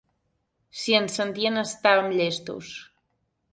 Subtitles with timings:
[0.83, 2.75] Si ens sentien estàvem llestos.